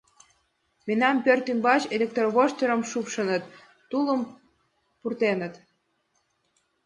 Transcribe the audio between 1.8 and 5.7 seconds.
электровоштырым шупшыныт, тулым пуртеныт.